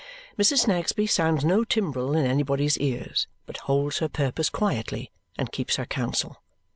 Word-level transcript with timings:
Mrs. 0.35 0.61
Snagsby 0.65 1.05
sounds 1.05 1.45
no 1.45 1.63
timbrel 1.63 2.15
in 2.15 2.25
anybody's 2.25 2.75
ears, 2.79 3.27
but 3.45 3.57
holds 3.69 3.99
her 3.99 4.09
purpose 4.09 4.49
quietly, 4.49 5.11
and 5.37 5.51
keeps 5.51 5.75
her 5.75 5.85
counsel. 5.85 6.41